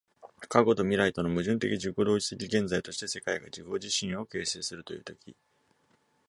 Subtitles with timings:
[0.49, 5.37] 過去と未来との矛盾的自己同一的現在として、世界が自己自身を形成するという時